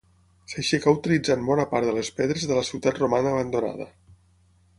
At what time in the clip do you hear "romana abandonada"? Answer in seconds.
3.05-3.89